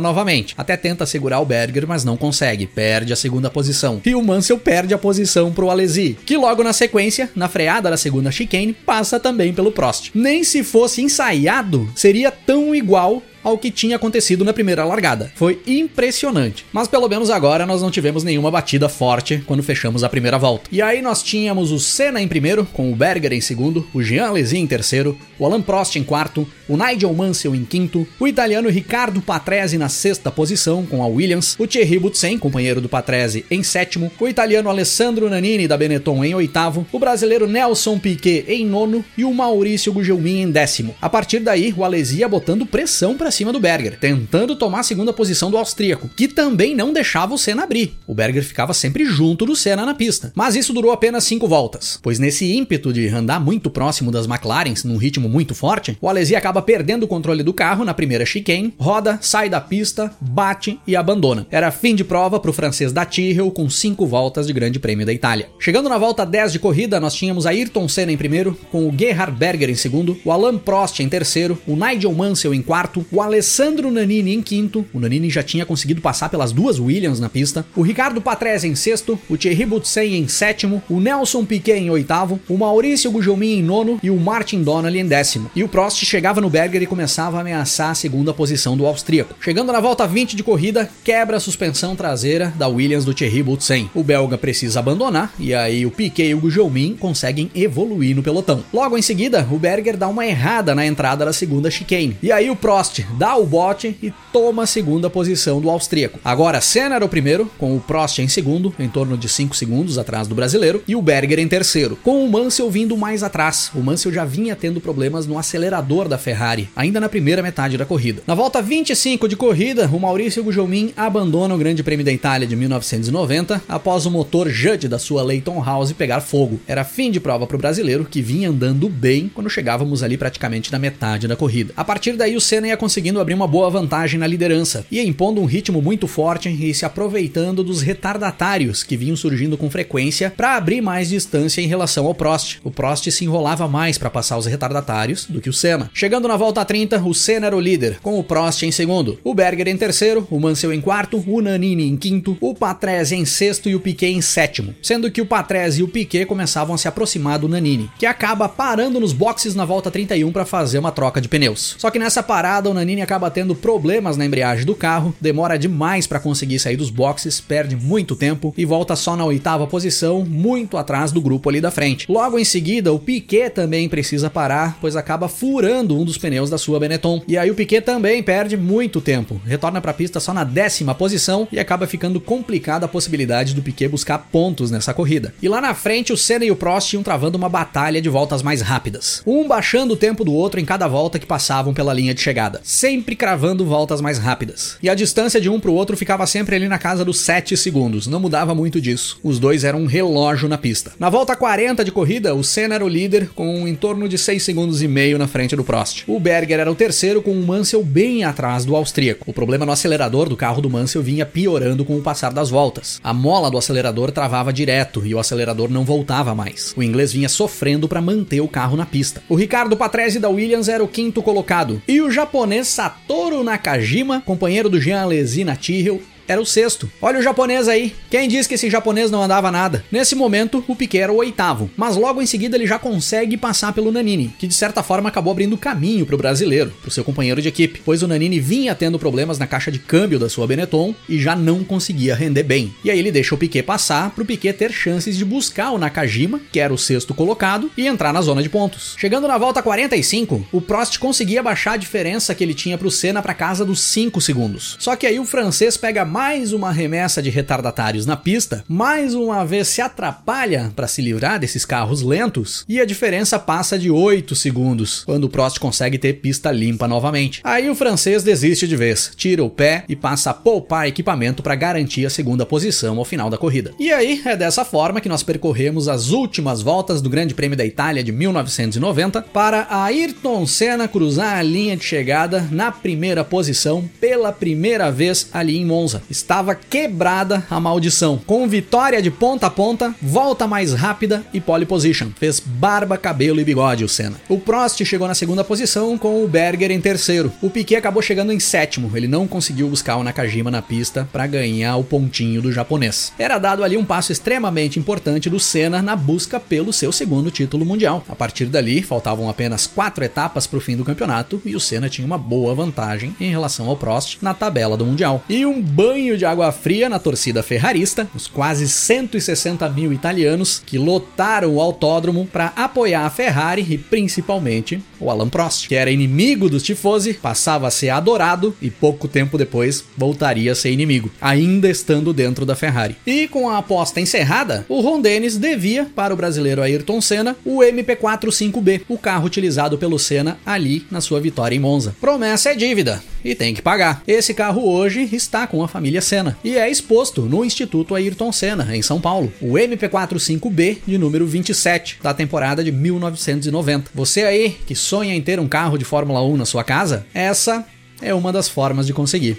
novamente. 0.00 0.54
Até 0.56 0.76
tenta 0.76 1.06
segurar 1.06 1.40
o 1.40 1.44
Berger, 1.44 1.86
mas 1.86 2.04
não 2.04 2.16
consegue. 2.16 2.66
Perde 2.66 3.12
a 3.12 3.16
segunda 3.16 3.50
posição. 3.50 4.00
E 4.04 4.14
o 4.14 4.22
Mansell 4.22 4.58
perde 4.58 4.94
a 4.94 4.98
posição 4.98 5.52
pro 5.52 5.70
Alesi, 5.70 6.16
que 6.26 6.36
logo 6.36 6.64
na 6.64 6.72
sequência, 6.72 7.30
na 7.36 7.48
freada 7.48 7.90
da 7.90 7.96
segunda 7.96 8.30
chicane, 8.30 8.72
passa 8.72 9.20
também 9.20 9.52
pelo 9.52 9.72
Prost. 9.72 10.10
Nem 10.14 10.42
se 10.42 10.64
fosse 10.64 11.02
ensaiado, 11.02 11.88
seria 11.94 12.30
tão 12.30 12.74
igual 12.74 13.22
ao 13.42 13.58
que 13.58 13.70
tinha 13.70 13.96
acontecido 13.96 14.44
na 14.44 14.52
primeira 14.52 14.84
largada. 14.84 15.32
Foi 15.34 15.60
impressionante. 15.66 16.64
Mas 16.72 16.88
pelo 16.88 17.08
menos 17.08 17.30
agora 17.30 17.66
nós 17.66 17.82
não 17.82 17.90
tivemos 17.90 18.24
nenhuma 18.24 18.50
batida 18.50 18.88
forte 18.88 19.42
quando 19.46 19.62
fechamos 19.62 20.04
a 20.04 20.08
primeira 20.08 20.38
volta. 20.38 20.68
E 20.72 20.82
aí 20.82 21.02
nós 21.02 21.22
tínhamos 21.22 21.72
o 21.72 21.78
Senna 21.78 22.20
em 22.20 22.28
primeiro, 22.28 22.66
com 22.72 22.92
o 22.92 22.96
Berger 22.96 23.32
em 23.32 23.40
segundo, 23.40 23.86
o 23.94 24.02
Jean 24.02 24.26
Alesi 24.26 24.58
em 24.58 24.66
terceiro, 24.66 25.18
o 25.38 25.46
Alan 25.46 25.62
Prost 25.62 25.96
em 25.96 26.04
quarto, 26.04 26.46
o 26.68 26.76
Nigel 26.76 27.12
Mansell 27.12 27.54
em 27.54 27.64
quinto, 27.64 28.06
o 28.18 28.28
italiano 28.28 28.68
Riccardo 28.68 29.20
Patrese 29.20 29.78
na 29.78 29.88
sexta 29.88 30.30
posição 30.30 30.84
com 30.86 31.02
a 31.02 31.06
Williams, 31.06 31.56
o 31.58 31.66
Thierry 31.66 31.98
Boutsen, 31.98 32.38
companheiro 32.38 32.80
do 32.80 32.88
Patrese, 32.88 33.44
em 33.50 33.62
sétimo, 33.62 34.10
o 34.20 34.28
italiano 34.28 34.68
Alessandro 34.68 35.28
Nanini 35.28 35.66
da 35.66 35.76
Benetton 35.76 36.24
em 36.24 36.34
oitavo, 36.34 36.86
o 36.92 36.98
brasileiro 36.98 37.48
Nelson 37.48 37.98
Piquet 37.98 38.44
em 38.48 38.66
nono 38.66 39.04
e 39.16 39.24
o 39.24 39.32
Maurício 39.32 39.92
Gugelmin 39.92 40.42
em 40.42 40.50
décimo. 40.50 40.94
A 41.00 41.08
partir 41.08 41.40
daí, 41.40 41.74
o 41.76 41.84
Alesi 41.84 42.18
ia 42.18 42.28
botando 42.28 42.66
pressão 42.66 43.16
para 43.16 43.29
cima 43.30 43.52
do 43.52 43.60
Berger, 43.60 43.98
tentando 43.98 44.56
tomar 44.56 44.80
a 44.80 44.84
segunda 44.84 45.12
posição 45.12 45.50
do 45.50 45.56
austríaco, 45.56 46.08
que 46.08 46.28
também 46.28 46.74
não 46.74 46.92
deixava 46.92 47.34
o 47.34 47.38
Senna 47.38 47.64
abrir. 47.64 47.94
O 48.06 48.14
Berger 48.14 48.42
ficava 48.42 48.74
sempre 48.74 49.04
junto 49.04 49.46
do 49.46 49.56
Senna 49.56 49.84
na 49.86 49.94
pista. 49.94 50.32
Mas 50.34 50.56
isso 50.56 50.72
durou 50.72 50.92
apenas 50.92 51.24
cinco 51.24 51.46
voltas, 51.46 51.98
pois 52.02 52.18
nesse 52.18 52.52
ímpeto 52.52 52.92
de 52.92 53.08
andar 53.08 53.40
muito 53.40 53.70
próximo 53.70 54.10
das 54.10 54.26
McLarens, 54.26 54.84
num 54.84 54.96
ritmo 54.96 55.28
muito 55.28 55.54
forte, 55.54 55.96
o 56.00 56.08
Alesi 56.08 56.34
acaba 56.34 56.62
perdendo 56.62 57.04
o 57.04 57.08
controle 57.08 57.42
do 57.42 57.52
carro 57.52 57.84
na 57.84 57.94
primeira 57.94 58.26
chicane, 58.26 58.74
roda, 58.78 59.18
sai 59.20 59.48
da 59.48 59.60
pista, 59.60 60.12
bate 60.20 60.78
e 60.86 60.96
abandona. 60.96 61.46
Era 61.50 61.70
fim 61.70 61.94
de 61.94 62.04
prova 62.04 62.40
para 62.40 62.50
o 62.50 62.54
francês 62.54 62.92
da 62.92 63.04
Tyrrell 63.04 63.50
com 63.50 63.68
cinco 63.68 64.06
voltas 64.06 64.46
de 64.46 64.52
Grande 64.52 64.78
Prêmio 64.78 65.06
da 65.06 65.12
Itália. 65.12 65.48
Chegando 65.58 65.88
na 65.88 65.98
volta 65.98 66.24
10 66.24 66.52
de 66.52 66.58
corrida, 66.58 67.00
nós 67.00 67.14
tínhamos 67.14 67.46
Ayrton 67.46 67.88
Senna 67.88 68.12
em 68.12 68.16
primeiro, 68.16 68.56
com 68.70 68.88
o 68.88 68.94
Gerhard 68.96 69.36
Berger 69.36 69.70
em 69.70 69.74
segundo, 69.74 70.18
o 70.24 70.30
Alain 70.30 70.58
Prost 70.58 71.00
em 71.00 71.08
terceiro, 71.08 71.58
o 71.66 71.76
Nigel 71.76 72.12
Mansell 72.12 72.54
em 72.54 72.62
quarto, 72.62 73.04
o 73.10 73.19
Alessandro 73.22 73.90
Nanini 73.90 74.34
em 74.34 74.42
quinto, 74.42 74.86
o 74.92 75.00
Nanini 75.00 75.30
já 75.30 75.42
tinha 75.42 75.66
conseguido 75.66 76.00
passar 76.00 76.28
pelas 76.28 76.52
duas 76.52 76.78
Williams 76.78 77.20
na 77.20 77.28
pista, 77.28 77.64
o 77.76 77.82
Ricardo 77.82 78.20
Patrese 78.20 78.68
em 78.68 78.74
sexto, 78.74 79.18
o 79.28 79.36
Thierry 79.36 79.66
Boutsen 79.66 80.16
em 80.16 80.28
sétimo, 80.28 80.82
o 80.88 81.00
Nelson 81.00 81.44
Piquet 81.44 81.78
em 81.78 81.90
oitavo, 81.90 82.40
o 82.48 82.56
Maurício 82.56 83.10
Gugelmin 83.10 83.58
em 83.58 83.62
nono 83.62 83.98
e 84.02 84.10
o 84.10 84.16
Martin 84.16 84.62
Donnelly 84.62 85.00
em 85.00 85.06
décimo. 85.06 85.50
E 85.54 85.62
o 85.62 85.68
Prost 85.68 86.04
chegava 86.04 86.40
no 86.40 86.50
Berger 86.50 86.82
e 86.82 86.86
começava 86.86 87.38
a 87.38 87.40
ameaçar 87.40 87.90
a 87.90 87.94
segunda 87.94 88.32
posição 88.32 88.76
do 88.76 88.86
austríaco. 88.86 89.34
Chegando 89.40 89.72
na 89.72 89.80
volta 89.80 90.06
20 90.06 90.36
de 90.36 90.42
corrida, 90.42 90.88
quebra 91.04 91.36
a 91.36 91.40
suspensão 91.40 91.96
traseira 91.96 92.52
da 92.56 92.68
Williams 92.68 93.04
do 93.04 93.14
Thierry 93.14 93.42
Boutsen. 93.42 93.90
O 93.94 94.02
belga 94.02 94.38
precisa 94.38 94.80
abandonar 94.80 95.32
e 95.38 95.54
aí 95.54 95.84
o 95.84 95.90
Piquet 95.90 96.28
e 96.28 96.34
o 96.34 96.40
Gugelmin 96.40 96.96
conseguem 96.96 97.50
evoluir 97.54 98.14
no 98.14 98.22
pelotão. 98.22 98.64
Logo 98.72 98.96
em 98.96 99.02
seguida, 99.02 99.46
o 99.50 99.58
Berger 99.58 99.96
dá 99.96 100.08
uma 100.08 100.26
errada 100.26 100.74
na 100.74 100.86
entrada 100.86 101.24
da 101.24 101.32
segunda 101.32 101.70
chicane. 101.70 102.16
E 102.22 102.32
aí 102.32 102.50
o 102.50 102.56
Prost 102.56 103.00
dá 103.18 103.36
o 103.36 103.46
bote 103.46 103.96
e 104.02 104.12
toma 104.32 104.62
a 104.62 104.66
segunda 104.66 105.10
posição 105.10 105.60
do 105.60 105.70
austríaco. 105.70 106.18
Agora 106.24 106.60
Senna 106.60 106.96
era 106.96 107.04
o 107.04 107.08
primeiro, 107.08 107.50
com 107.58 107.76
o 107.76 107.80
Prost 107.80 108.18
em 108.18 108.28
segundo, 108.28 108.74
em 108.78 108.88
torno 108.88 109.16
de 109.16 109.28
5 109.28 109.56
segundos 109.56 109.98
atrás 109.98 110.28
do 110.28 110.34
brasileiro, 110.34 110.82
e 110.86 110.94
o 110.96 111.02
Berger 111.02 111.38
em 111.38 111.48
terceiro, 111.48 111.98
com 112.02 112.24
o 112.24 112.30
Mansell 112.30 112.70
vindo 112.70 112.96
mais 112.96 113.22
atrás. 113.22 113.70
O 113.74 113.80
Mansell 113.80 114.12
já 114.12 114.24
vinha 114.24 114.56
tendo 114.56 114.80
problemas 114.80 115.26
no 115.26 115.38
acelerador 115.38 116.08
da 116.08 116.18
Ferrari, 116.18 116.68
ainda 116.74 117.00
na 117.00 117.08
primeira 117.08 117.42
metade 117.42 117.76
da 117.76 117.84
corrida. 117.84 118.22
Na 118.26 118.34
volta 118.34 118.62
25 118.62 119.28
de 119.28 119.36
corrida, 119.36 119.88
o 119.92 119.98
Maurício 119.98 120.44
Gugelmin 120.44 120.92
abandona 120.96 121.54
o 121.54 121.58
Grande 121.58 121.82
Prêmio 121.82 122.04
da 122.04 122.12
Itália 122.12 122.46
de 122.46 122.56
1990 122.56 123.62
após 123.68 124.06
o 124.06 124.10
motor 124.10 124.48
Judd 124.48 124.88
da 124.88 124.98
sua 124.98 125.22
Leighton 125.22 125.62
House 125.62 125.92
pegar 125.92 126.20
fogo. 126.20 126.60
Era 126.66 126.84
fim 126.84 127.10
de 127.10 127.20
prova 127.20 127.46
para 127.46 127.56
o 127.56 127.60
brasileiro, 127.60 128.04
que 128.04 128.22
vinha 128.22 128.50
andando 128.50 128.88
bem 128.88 129.30
quando 129.32 129.50
chegávamos 129.50 130.02
ali 130.02 130.16
praticamente 130.16 130.72
na 130.72 130.78
metade 130.78 131.28
da 131.28 131.36
corrida. 131.36 131.72
A 131.76 131.84
partir 131.84 132.12
daí, 132.12 132.36
o 132.36 132.40
Senna 132.40 132.68
ia 132.68 132.76
conseguindo 133.00 133.20
abrir 133.20 133.32
uma 133.32 133.46
boa 133.46 133.70
vantagem 133.70 134.20
na 134.20 134.26
liderança, 134.26 134.84
ia 134.90 135.02
impondo 135.02 135.40
um 135.40 135.46
ritmo 135.46 135.80
muito 135.80 136.06
forte 136.06 136.50
e 136.50 136.74
se 136.74 136.84
aproveitando 136.84 137.64
dos 137.64 137.80
retardatários 137.80 138.82
que 138.82 138.94
vinham 138.94 139.16
surgindo 139.16 139.56
com 139.56 139.70
frequência 139.70 140.30
para 140.36 140.54
abrir 140.54 140.82
mais 140.82 141.08
distância 141.08 141.62
em 141.62 141.66
relação 141.66 142.04
ao 142.04 142.14
Prost. 142.14 142.58
O 142.62 142.70
Prost 142.70 143.10
se 143.10 143.24
enrolava 143.24 143.66
mais 143.66 143.96
para 143.96 144.10
passar 144.10 144.36
os 144.36 144.44
retardatários 144.44 145.24
do 145.24 145.40
que 145.40 145.48
o 145.48 145.52
Senna. 145.52 145.90
Chegando 145.94 146.28
na 146.28 146.36
volta 146.36 146.62
30, 146.62 147.02
o 147.02 147.14
Senna 147.14 147.46
era 147.46 147.56
o 147.56 147.60
líder, 147.60 148.00
com 148.02 148.18
o 148.18 148.22
Prost 148.22 148.64
em 148.64 148.70
segundo, 148.70 149.18
o 149.24 149.32
Berger 149.32 149.68
em 149.68 149.78
terceiro, 149.78 150.28
o 150.30 150.38
Mansell 150.38 150.74
em 150.74 150.80
quarto, 150.82 151.24
o 151.26 151.40
Nanini 151.40 151.88
em 151.88 151.96
quinto, 151.96 152.36
o 152.38 152.54
Patrese 152.54 153.16
em 153.16 153.24
sexto 153.24 153.70
e 153.70 153.74
o 153.74 153.80
Piquet 153.80 154.12
em 154.12 154.20
sétimo, 154.20 154.74
sendo 154.82 155.10
que 155.10 155.22
o 155.22 155.26
Patrese 155.26 155.80
e 155.80 155.82
o 155.82 155.88
Piquet 155.88 156.26
começavam 156.26 156.74
a 156.74 156.78
se 156.78 156.86
aproximar 156.86 157.38
do 157.38 157.48
Nanini, 157.48 157.90
que 157.98 158.04
acaba 158.04 158.46
parando 158.46 159.00
nos 159.00 159.14
boxes 159.14 159.54
na 159.54 159.64
volta 159.64 159.90
31 159.90 160.30
para 160.30 160.44
fazer 160.44 160.78
uma 160.78 160.92
troca 160.92 161.18
de 161.18 161.30
pneus. 161.30 161.76
Só 161.78 161.90
que 161.90 161.98
nessa 161.98 162.22
parada 162.22 162.68
o 162.68 162.74
Nanini 162.74 162.89
acaba 163.00 163.30
tendo 163.30 163.54
problemas 163.54 164.16
na 164.16 164.26
embreagem 164.26 164.64
do 164.64 164.74
carro, 164.74 165.14
demora 165.20 165.58
demais 165.58 166.06
para 166.06 166.18
conseguir 166.18 166.58
sair 166.58 166.76
dos 166.76 166.90
boxes, 166.90 167.40
perde 167.40 167.76
muito 167.76 168.16
tempo 168.16 168.52
e 168.56 168.64
volta 168.64 168.96
só 168.96 169.14
na 169.16 169.24
oitava 169.24 169.66
posição, 169.66 170.24
muito 170.24 170.76
atrás 170.76 171.12
do 171.12 171.20
grupo 171.20 171.48
ali 171.48 171.60
da 171.60 171.70
frente. 171.70 172.06
Logo 172.08 172.38
em 172.38 172.44
seguida, 172.44 172.92
o 172.92 172.98
Piquet 172.98 173.50
também 173.50 173.88
precisa 173.88 174.30
parar, 174.30 174.78
pois 174.80 174.96
acaba 174.96 175.28
furando 175.28 175.98
um 175.98 176.04
dos 176.04 176.18
pneus 176.18 176.50
da 176.50 176.58
sua 176.58 176.80
Benetton. 176.80 177.22
E 177.28 177.38
aí 177.38 177.50
o 177.50 177.54
Piquet 177.54 177.82
também 177.82 178.22
perde 178.22 178.56
muito 178.56 179.00
tempo, 179.00 179.40
retorna 179.46 179.80
para 179.80 179.90
a 179.90 179.94
pista 179.94 180.20
só 180.20 180.32
na 180.32 180.44
décima 180.44 180.94
posição 180.94 181.46
e 181.52 181.58
acaba 181.58 181.86
ficando 181.86 182.20
complicada 182.20 182.86
a 182.86 182.88
possibilidade 182.88 183.54
do 183.54 183.62
Piquet 183.62 183.88
buscar 183.88 184.18
pontos 184.18 184.70
nessa 184.70 184.94
corrida. 184.94 185.34
E 185.42 185.48
lá 185.48 185.60
na 185.60 185.74
frente, 185.74 186.12
o 186.12 186.16
Senna 186.16 186.44
e 186.44 186.50
o 186.50 186.56
Prost 186.56 186.94
iam 186.94 187.02
travando 187.02 187.36
uma 187.36 187.48
batalha 187.48 188.00
de 188.00 188.08
voltas 188.08 188.42
mais 188.42 188.60
rápidas, 188.60 189.22
um 189.26 189.46
baixando 189.46 189.94
o 189.94 189.96
tempo 189.96 190.24
do 190.24 190.32
outro 190.32 190.60
em 190.60 190.64
cada 190.64 190.88
volta 190.88 191.18
que 191.18 191.26
passavam 191.26 191.74
pela 191.74 191.92
linha 191.92 192.14
de 192.14 192.20
chegada, 192.20 192.60
sempre 192.80 193.14
cravando 193.14 193.66
voltas 193.66 194.00
mais 194.00 194.16
rápidas. 194.16 194.78
E 194.82 194.88
a 194.88 194.94
distância 194.94 195.38
de 195.38 195.50
um 195.50 195.60
para 195.60 195.70
o 195.70 195.74
outro 195.74 195.98
ficava 195.98 196.26
sempre 196.26 196.56
ali 196.56 196.66
na 196.66 196.78
casa 196.78 197.04
dos 197.04 197.20
7 197.20 197.54
segundos, 197.54 198.06
não 198.06 198.18
mudava 198.18 198.54
muito 198.54 198.80
disso. 198.80 199.20
Os 199.22 199.38
dois 199.38 199.64
eram 199.64 199.82
um 199.82 199.86
relógio 199.86 200.48
na 200.48 200.56
pista. 200.56 200.92
Na 200.98 201.10
volta 201.10 201.36
40 201.36 201.84
de 201.84 201.92
corrida, 201.92 202.34
o 202.34 202.42
Senna 202.42 202.76
era 202.76 202.84
o 202.84 202.88
líder 202.88 203.32
com 203.34 203.68
em 203.68 203.74
torno 203.74 204.08
de 204.08 204.16
6 204.16 204.42
segundos 204.42 204.80
e 204.80 204.88
meio 204.88 205.18
na 205.18 205.28
frente 205.28 205.54
do 205.54 205.62
Prost. 205.62 206.04
O 206.06 206.18
Berger 206.18 206.58
era 206.58 206.72
o 206.72 206.74
terceiro 206.74 207.20
com 207.20 207.32
o 207.32 207.46
Mansell 207.46 207.84
bem 207.84 208.24
atrás 208.24 208.64
do 208.64 208.74
austríaco. 208.74 209.30
O 209.30 209.34
problema 209.34 209.66
no 209.66 209.72
acelerador 209.72 210.30
do 210.30 210.36
carro 210.36 210.62
do 210.62 210.70
Mansell 210.70 211.02
vinha 211.02 211.26
piorando 211.26 211.84
com 211.84 211.98
o 211.98 212.02
passar 212.02 212.32
das 212.32 212.48
voltas. 212.48 212.98
A 213.04 213.12
mola 213.12 213.50
do 213.50 213.58
acelerador 213.58 214.10
travava 214.10 214.54
direto 214.54 215.04
e 215.04 215.14
o 215.14 215.18
acelerador 215.18 215.70
não 215.70 215.84
voltava 215.84 216.34
mais. 216.34 216.72
O 216.74 216.82
inglês 216.82 217.12
vinha 217.12 217.28
sofrendo 217.28 217.86
para 217.86 218.00
manter 218.00 218.40
o 218.40 218.48
carro 218.48 218.74
na 218.74 218.86
pista. 218.86 219.22
O 219.28 219.34
Ricardo 219.34 219.76
Patrese 219.76 220.18
da 220.18 220.30
Williams 220.30 220.66
era 220.66 220.82
o 220.82 220.88
quinto 220.88 221.22
colocado 221.22 221.82
e 221.86 222.00
o 222.00 222.10
japonês 222.10 222.69
Satoru 222.70 223.42
Nakajima, 223.42 224.20
companheiro 224.20 224.68
do 224.68 224.80
Jean 224.80 225.02
Alesi 225.02 225.42
na 225.44 225.56
Tyrrell, 225.56 226.00
era 226.30 226.40
o 226.40 226.46
sexto. 226.46 226.88
Olha 227.02 227.18
o 227.18 227.22
japonês 227.22 227.66
aí. 227.66 227.92
Quem 228.08 228.28
disse 228.28 228.48
que 228.48 228.54
esse 228.54 228.70
japonês 228.70 229.10
não 229.10 229.20
andava 229.20 229.50
nada? 229.50 229.84
Nesse 229.90 230.14
momento, 230.14 230.64
o 230.68 230.76
Piquet 230.76 231.00
era 231.00 231.12
o 231.12 231.16
oitavo, 231.16 231.68
mas 231.76 231.96
logo 231.96 232.22
em 232.22 232.26
seguida 232.26 232.56
ele 232.56 232.68
já 232.68 232.78
consegue 232.78 233.36
passar 233.36 233.72
pelo 233.72 233.90
Nanini, 233.90 234.32
que 234.38 234.46
de 234.46 234.54
certa 234.54 234.80
forma 234.80 235.08
acabou 235.08 235.32
abrindo 235.32 235.58
caminho 235.58 236.06
para 236.06 236.14
o 236.14 236.18
brasileiro, 236.18 236.72
para 236.80 236.90
seu 236.90 237.02
companheiro 237.02 237.42
de 237.42 237.48
equipe, 237.48 237.82
pois 237.84 238.04
o 238.04 238.06
Nanini 238.06 238.38
vinha 238.38 238.76
tendo 238.76 238.96
problemas 238.96 239.40
na 239.40 239.46
caixa 239.46 239.72
de 239.72 239.80
câmbio 239.80 240.20
da 240.20 240.28
sua 240.28 240.46
Benetton 240.46 240.94
e 241.08 241.18
já 241.18 241.34
não 241.34 241.64
conseguia 241.64 242.14
render 242.14 242.44
bem. 242.44 242.72
E 242.84 242.92
aí 242.92 242.98
ele 243.00 243.10
deixa 243.10 243.34
o 243.34 243.38
Piquet 243.38 243.64
passar 243.64 244.10
para 244.10 244.22
o 244.22 244.26
Piquet 244.26 244.52
ter 244.52 244.70
chances 244.70 245.16
de 245.16 245.24
buscar 245.24 245.72
o 245.72 245.78
Nakajima, 245.78 246.40
que 246.52 246.60
era 246.60 246.72
o 246.72 246.78
sexto 246.78 247.12
colocado, 247.12 247.68
e 247.76 247.88
entrar 247.88 248.12
na 248.12 248.22
zona 248.22 248.40
de 248.40 248.48
pontos. 248.48 248.94
Chegando 248.96 249.26
na 249.26 249.36
volta 249.36 249.60
45, 249.62 250.46
o 250.52 250.60
Prost 250.60 250.96
conseguia 250.98 251.42
baixar 251.42 251.72
a 251.72 251.76
diferença 251.76 252.36
que 252.36 252.44
ele 252.44 252.54
tinha 252.54 252.78
para 252.78 252.86
o 252.86 252.90
Senna 252.90 253.20
para 253.20 253.34
casa 253.34 253.64
dos 253.64 253.80
5 253.80 254.20
segundos. 254.20 254.76
Só 254.78 254.94
que 254.94 255.08
aí 255.08 255.18
o 255.18 255.24
francês 255.24 255.76
pega 255.76 256.04
mais 256.04 256.19
uma 256.52 256.70
remessa 256.70 257.22
de 257.22 257.30
retardatários 257.30 258.04
na 258.04 258.14
pista, 258.14 258.62
mais 258.68 259.14
uma 259.14 259.42
vez 259.42 259.68
se 259.68 259.80
atrapalha 259.80 260.70
para 260.76 260.86
se 260.86 261.00
livrar 261.00 261.40
desses 261.40 261.64
carros 261.64 262.02
lentos 262.02 262.62
e 262.68 262.78
a 262.78 262.84
diferença 262.84 263.38
passa 263.38 263.78
de 263.78 263.90
8 263.90 264.36
segundos, 264.36 265.02
quando 265.06 265.24
o 265.24 265.28
Prost 265.30 265.58
consegue 265.58 265.96
ter 265.96 266.20
pista 266.20 266.52
limpa 266.52 266.86
novamente. 266.86 267.40
Aí 267.42 267.70
o 267.70 267.74
francês 267.74 268.22
desiste 268.22 268.68
de 268.68 268.76
vez, 268.76 269.10
tira 269.16 269.42
o 269.42 269.48
pé 269.48 269.84
e 269.88 269.96
passa 269.96 270.30
a 270.30 270.34
poupar 270.34 270.86
equipamento 270.86 271.42
para 271.42 271.54
garantir 271.54 272.04
a 272.04 272.10
segunda 272.10 272.44
posição 272.44 272.98
ao 272.98 273.04
final 273.04 273.30
da 273.30 273.38
corrida. 273.38 273.72
E 273.78 273.90
aí 273.90 274.20
é 274.22 274.36
dessa 274.36 274.62
forma 274.62 275.00
que 275.00 275.08
nós 275.08 275.22
percorremos 275.22 275.88
as 275.88 276.10
últimas 276.10 276.60
voltas 276.60 277.00
do 277.00 277.08
Grande 277.08 277.34
Prêmio 277.34 277.56
da 277.56 277.64
Itália 277.64 278.04
de 278.04 278.12
1990 278.12 279.22
para 279.22 279.66
Ayrton 279.70 280.46
Senna 280.46 280.86
cruzar 280.86 281.38
a 281.38 281.42
linha 281.42 281.78
de 281.78 281.84
chegada 281.84 282.46
na 282.52 282.70
primeira 282.70 283.24
posição 283.24 283.88
pela 283.98 284.30
primeira 284.32 284.92
vez 284.92 285.30
ali 285.32 285.56
em 285.56 285.64
Monza. 285.64 286.02
Estava 286.10 286.56
quebrada 286.56 287.46
a 287.48 287.60
maldição. 287.60 288.18
Com 288.26 288.48
vitória 288.48 289.00
de 289.00 289.12
ponta 289.12 289.46
a 289.46 289.50
ponta, 289.50 289.94
volta 290.02 290.44
mais 290.44 290.72
rápida 290.72 291.24
e 291.32 291.40
pole 291.40 291.64
position. 291.64 292.08
Fez 292.18 292.40
barba, 292.40 292.98
cabelo 292.98 293.40
e 293.40 293.44
bigode 293.44 293.84
o 293.84 293.88
Senna. 293.88 294.16
O 294.28 294.36
Prost 294.36 294.84
chegou 294.84 295.06
na 295.06 295.14
segunda 295.14 295.44
posição 295.44 295.96
com 295.96 296.24
o 296.24 296.26
Berger 296.26 296.72
em 296.72 296.80
terceiro. 296.80 297.32
O 297.40 297.48
Piquet 297.48 297.76
acabou 297.76 298.02
chegando 298.02 298.32
em 298.32 298.40
sétimo. 298.40 298.90
Ele 298.92 299.06
não 299.06 299.28
conseguiu 299.28 299.68
buscar 299.68 299.96
o 299.96 300.02
Nakajima 300.02 300.50
na 300.50 300.60
pista 300.60 301.08
para 301.12 301.28
ganhar 301.28 301.76
o 301.76 301.84
pontinho 301.84 302.42
do 302.42 302.50
japonês. 302.50 303.12
Era 303.16 303.38
dado 303.38 303.62
ali 303.62 303.76
um 303.76 303.84
passo 303.84 304.10
extremamente 304.10 304.80
importante 304.80 305.30
do 305.30 305.38
Senna 305.38 305.80
na 305.80 305.94
busca 305.94 306.40
pelo 306.40 306.72
seu 306.72 306.90
segundo 306.90 307.30
título 307.30 307.64
mundial. 307.64 308.04
A 308.08 308.16
partir 308.16 308.46
dali, 308.46 308.82
faltavam 308.82 309.30
apenas 309.30 309.68
quatro 309.68 310.02
etapas 310.02 310.44
para 310.44 310.58
o 310.58 310.60
fim 310.60 310.76
do 310.76 310.84
campeonato 310.84 311.40
e 311.44 311.54
o 311.54 311.60
Senna 311.60 311.88
tinha 311.88 312.06
uma 312.06 312.18
boa 312.18 312.52
vantagem 312.52 313.14
em 313.20 313.30
relação 313.30 313.68
ao 313.68 313.76
Prost 313.76 314.18
na 314.20 314.34
tabela 314.34 314.76
do 314.76 314.84
Mundial. 314.84 315.22
E 315.28 315.46
um 315.46 315.62
banho 315.62 315.99
de 316.00 316.24
água 316.24 316.50
fria 316.50 316.88
na 316.88 316.98
torcida 316.98 317.42
ferrarista, 317.42 318.08
os 318.14 318.26
quase 318.26 318.68
160 318.68 319.68
mil 319.70 319.92
italianos 319.92 320.62
que 320.64 320.78
lotaram 320.78 321.54
o 321.54 321.60
autódromo 321.60 322.26
para 322.26 322.52
apoiar 322.56 323.04
a 323.04 323.10
Ferrari 323.10 323.66
e 323.68 323.76
principalmente 323.76 324.82
o 324.98 325.10
Alan 325.10 325.28
Prost, 325.28 325.68
que 325.68 325.74
era 325.74 325.90
inimigo 325.90 326.48
dos 326.48 326.62
tifosi, 326.62 327.14
passava 327.14 327.66
a 327.66 327.70
ser 327.70 327.90
adorado 327.90 328.56
e 328.60 328.70
pouco 328.70 329.08
tempo 329.08 329.38
depois 329.38 329.84
voltaria 329.96 330.52
a 330.52 330.54
ser 330.54 330.70
inimigo, 330.70 331.10
ainda 331.20 331.68
estando 331.68 332.12
dentro 332.12 332.44
da 332.44 332.56
Ferrari. 332.56 332.96
E 333.06 333.28
com 333.28 333.48
a 333.48 333.58
aposta 333.58 334.00
encerrada, 334.00 334.64
o 334.68 334.80
Ron 334.80 335.00
Dennis 335.00 335.36
devia 335.36 335.86
para 335.94 336.12
o 336.12 336.16
brasileiro 336.16 336.62
Ayrton 336.62 337.00
Senna 337.00 337.36
o 337.44 337.58
MP45B, 337.60 338.82
o 338.88 338.98
carro 338.98 339.26
utilizado 339.26 339.78
pelo 339.78 339.98
Senna 339.98 340.38
ali 340.44 340.86
na 340.90 341.00
sua 341.00 341.20
vitória 341.20 341.56
em 341.56 341.60
Monza. 341.60 341.94
Promessa 342.00 342.50
é 342.50 342.54
dívida 342.54 343.02
e 343.24 343.34
tem 343.34 343.54
que 343.54 343.62
pagar. 343.62 344.02
Esse 344.06 344.34
carro 344.34 344.68
hoje 344.68 345.08
está 345.12 345.46
com 345.46 345.62
a 345.62 345.68
família 345.68 346.00
Senna 346.00 346.36
e 346.42 346.56
é 346.56 346.70
exposto 346.70 347.22
no 347.22 347.44
Instituto 347.44 347.94
Ayrton 347.94 348.32
Senna, 348.32 348.76
em 348.76 348.82
São 348.82 349.00
Paulo. 349.00 349.32
O 349.40 349.52
MP45B 349.54 350.78
de 350.86 350.98
número 350.98 351.26
27 351.26 351.98
da 352.02 352.14
temporada 352.14 352.62
de 352.62 352.72
1990. 352.72 353.90
Você 353.94 354.22
aí 354.22 354.56
que 354.66 354.74
sonha 354.74 355.14
em 355.14 355.20
ter 355.20 355.38
um 355.38 355.48
carro 355.48 355.78
de 355.78 355.84
Fórmula 355.84 356.22
1 356.22 356.36
na 356.36 356.44
sua 356.44 356.64
casa? 356.64 357.06
Essa 357.14 357.66
é 358.00 358.14
uma 358.14 358.32
das 358.32 358.48
formas 358.48 358.86
de 358.86 358.92
conseguir. 358.92 359.38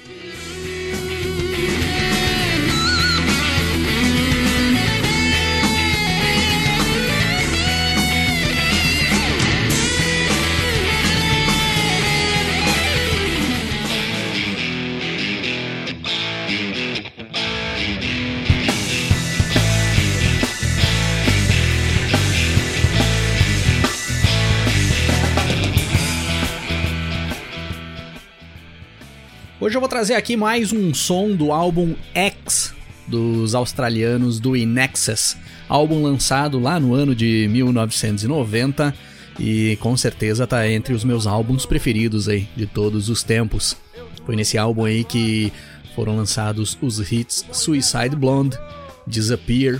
Hoje 29.62 29.78
eu 29.78 29.80
vou 29.80 29.88
trazer 29.88 30.16
aqui 30.16 30.36
mais 30.36 30.74
um 30.74 30.92
som 30.92 31.36
do 31.36 31.52
álbum 31.52 31.94
X 32.16 32.74
dos 33.08 33.54
australianos 33.54 34.40
do 34.40 34.58
Inexus, 34.58 35.38
álbum 35.70 36.02
lançado 36.02 36.58
lá 36.58 36.80
no 36.80 36.96
ano 36.96 37.14
de 37.14 37.48
1990 37.48 38.92
e 39.40 39.78
com 39.80 39.96
certeza 39.96 40.48
tá 40.48 40.68
entre 40.68 40.96
os 40.96 41.04
meus 41.04 41.28
álbuns 41.28 41.64
preferidos 41.64 42.28
aí 42.28 42.50
de 42.56 42.66
todos 42.66 43.08
os 43.08 43.22
tempos. 43.22 43.78
Foi 44.26 44.36
nesse 44.36 44.58
álbum 44.58 44.84
aí 44.84 45.04
que 45.04 45.54
foram 45.96 46.18
lançados 46.18 46.76
os 46.82 47.12
hits 47.12 47.46
Suicide 47.52 48.16
Blonde, 48.16 48.58
Disappear 49.06 49.80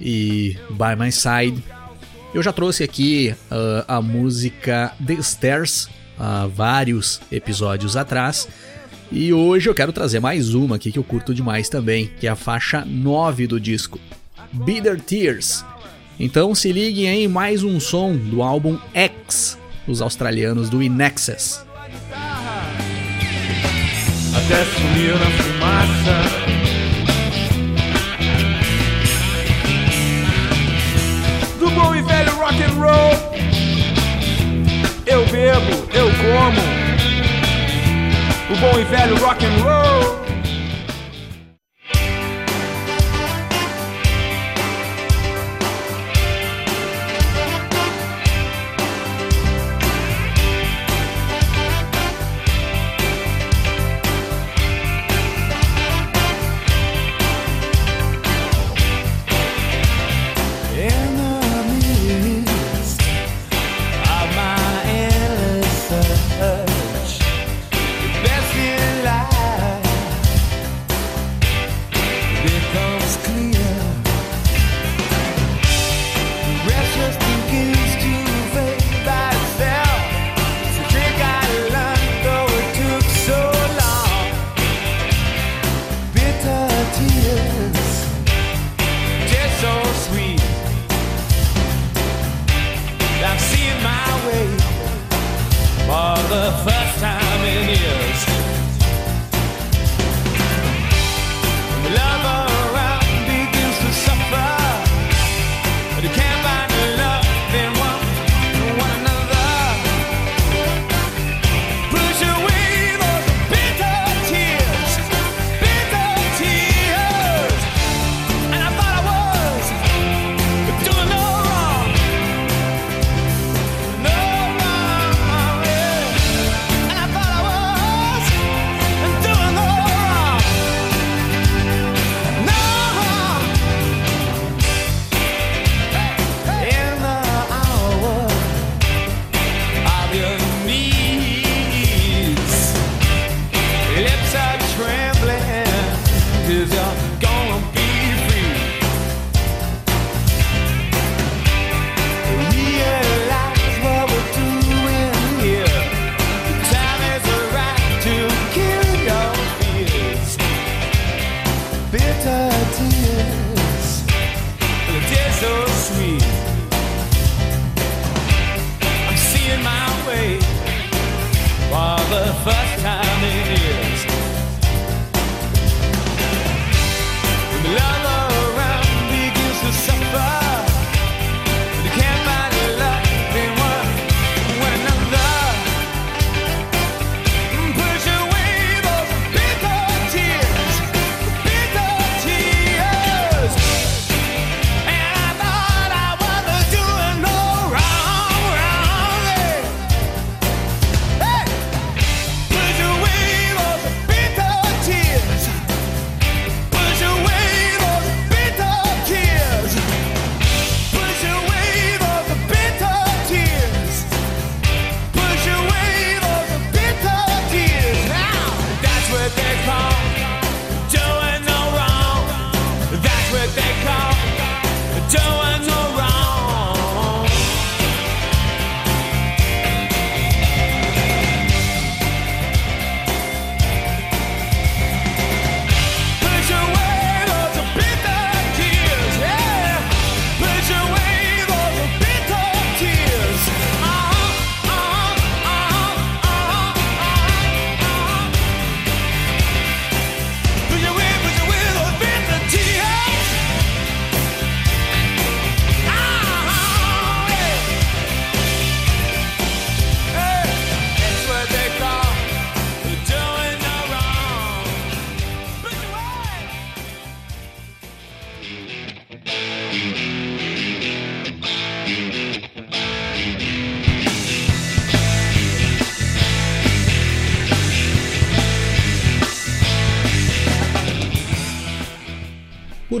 e 0.00 0.56
By 0.70 1.00
My 1.00 1.12
Side. 1.12 1.62
Eu 2.34 2.42
já 2.42 2.52
trouxe 2.52 2.82
aqui 2.82 3.32
uh, 3.48 3.84
a 3.86 4.02
música 4.02 4.92
The 5.06 5.22
Stairs 5.22 5.88
há 6.18 6.48
vários 6.48 7.20
episódios 7.30 7.96
atrás 7.96 8.48
e 9.12 9.32
hoje 9.32 9.68
eu 9.68 9.74
quero 9.74 9.92
trazer 9.92 10.20
mais 10.20 10.54
uma 10.54 10.76
aqui 10.76 10.92
que 10.92 10.98
eu 10.98 11.02
curto 11.02 11.34
demais 11.34 11.68
também, 11.68 12.10
que 12.20 12.26
é 12.26 12.30
a 12.30 12.36
faixa 12.36 12.84
9 12.86 13.46
do 13.46 13.58
disco, 13.58 13.98
Bitter 14.52 15.00
Tears. 15.00 15.64
Então 16.18 16.54
se 16.54 16.70
liguem 16.70 17.06
em 17.06 17.28
mais 17.28 17.64
um 17.64 17.80
som 17.80 18.14
do 18.14 18.42
álbum 18.42 18.78
X, 18.94 19.58
dos 19.86 20.00
australianos 20.00 20.70
do 20.70 20.82
Inexus. 20.82 21.64
Até 24.32 24.64
sumir 24.64 25.18
na 25.18 25.30
fumaça. 25.42 26.22
Do 31.58 31.70
bom 31.70 31.94
e 31.96 32.02
velho 32.02 32.32
rock 32.36 32.62
and 32.62 32.74
roll. 32.74 33.30
Eu 35.06 35.26
bebo, 35.26 35.88
eu 35.92 36.06
como 36.06 36.89
o 38.50 38.56
bom 38.56 38.80
e 38.80 38.84
velho 38.84 39.16
rock 39.18 39.44
and 39.46 39.62
roll. 39.62 40.19